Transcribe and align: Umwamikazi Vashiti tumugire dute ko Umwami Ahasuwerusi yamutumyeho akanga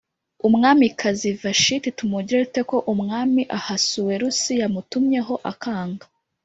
Umwamikazi 0.47 1.29
Vashiti 1.41 1.89
tumugire 1.97 2.39
dute 2.43 2.61
ko 2.69 2.77
Umwami 2.93 3.41
Ahasuwerusi 3.57 4.51
yamutumyeho 4.61 5.33
akanga 5.51 6.05